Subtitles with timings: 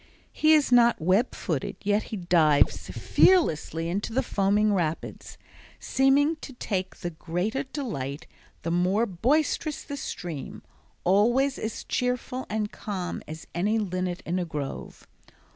[0.31, 5.37] He is not web footed, yet he dives fearlessly into foaming rapids,
[5.79, 8.25] seeming to take the greater delight
[8.63, 10.63] the more boisterous the stream,
[11.03, 15.05] always as cheerful and calm as any linnet in a grove.